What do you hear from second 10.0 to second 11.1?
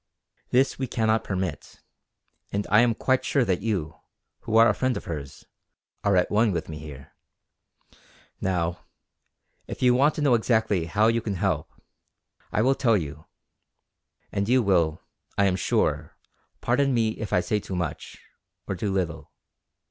to know exactly how